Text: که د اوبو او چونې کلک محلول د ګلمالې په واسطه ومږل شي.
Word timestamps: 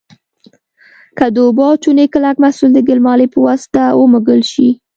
که 1.17 1.25
د 1.33 1.37
اوبو 1.45 1.61
او 1.71 1.75
چونې 1.83 2.05
کلک 2.13 2.35
محلول 2.43 2.71
د 2.73 2.79
ګلمالې 2.87 3.27
په 3.33 3.39
واسطه 3.47 3.81
ومږل 3.99 4.41
شي. 4.51 4.69